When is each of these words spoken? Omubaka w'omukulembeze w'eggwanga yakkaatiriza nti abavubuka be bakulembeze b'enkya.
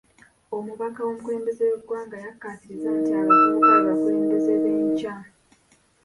Omubaka 0.57 0.99
w'omukulembeze 1.05 1.63
w'eggwanga 1.69 2.15
yakkaatiriza 2.25 2.89
nti 2.99 3.11
abavubuka 3.21 3.69
be 3.73 3.81
bakulembeze 3.87 4.53
b'enkya. 4.61 5.13